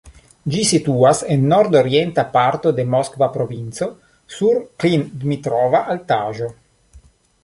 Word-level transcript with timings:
Ĝi 0.53 0.61
situas 0.67 1.19
en 1.33 1.43
nord-orienta 1.49 2.23
parto 2.37 2.71
de 2.79 2.85
Moskva 2.93 3.27
provinco 3.35 3.89
sur 4.37 4.57
Klin-Dmitrova 4.85 5.83
altaĵo. 5.97 6.49